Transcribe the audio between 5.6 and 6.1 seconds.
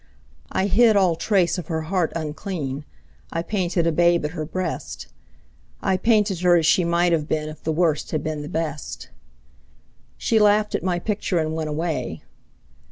I